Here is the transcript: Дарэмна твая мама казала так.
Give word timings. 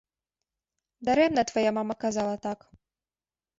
Дарэмна 1.09 1.45
твая 1.53 1.75
мама 1.77 1.99
казала 2.07 2.35
так. 2.49 2.59